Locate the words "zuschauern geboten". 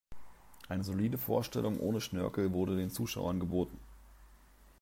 2.89-3.77